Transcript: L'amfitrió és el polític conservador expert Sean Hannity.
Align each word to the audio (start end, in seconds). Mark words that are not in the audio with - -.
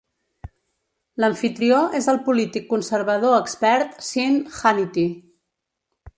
L'amfitrió 1.23 1.81
és 1.99 2.07
el 2.13 2.17
polític 2.31 2.65
conservador 2.73 3.37
expert 3.43 3.95
Sean 4.09 4.43
Hannity. 4.63 5.07